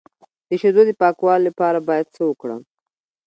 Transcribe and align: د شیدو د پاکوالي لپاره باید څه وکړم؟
د 0.47 0.49
شیدو 0.61 0.81
د 0.87 0.91
پاکوالي 1.01 1.43
لپاره 1.49 1.79
باید 1.87 2.07
څه 2.15 2.21
وکړم؟ 2.25 2.61